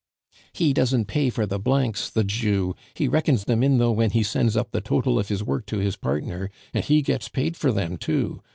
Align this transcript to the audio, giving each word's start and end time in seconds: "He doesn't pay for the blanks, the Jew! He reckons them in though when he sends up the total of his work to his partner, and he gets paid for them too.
"He 0.51 0.73
doesn't 0.73 1.05
pay 1.05 1.29
for 1.29 1.45
the 1.45 1.59
blanks, 1.59 2.09
the 2.09 2.23
Jew! 2.23 2.73
He 2.95 3.07
reckons 3.07 3.43
them 3.43 3.61
in 3.61 3.77
though 3.77 3.91
when 3.91 4.09
he 4.09 4.23
sends 4.23 4.57
up 4.57 4.71
the 4.71 4.81
total 4.81 5.19
of 5.19 5.27
his 5.29 5.43
work 5.43 5.67
to 5.67 5.77
his 5.77 5.95
partner, 5.95 6.49
and 6.73 6.83
he 6.83 7.03
gets 7.03 7.29
paid 7.29 7.55
for 7.55 7.71
them 7.71 7.97
too. 7.97 8.41